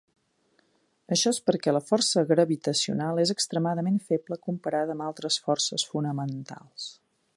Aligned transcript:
Això 1.15 1.33
és 1.35 1.39
perquè 1.49 1.73
la 1.75 1.81
força 1.89 2.23
gravitacional 2.31 3.21
és 3.25 3.33
extremadament 3.35 4.01
feble 4.09 4.39
comparada 4.49 4.97
amb 4.97 5.07
altres 5.09 5.39
forces 5.49 5.87
fonamentals. 5.93 6.89